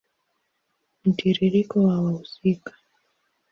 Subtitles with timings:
[1.05, 2.71] Mtiririko wa wahusika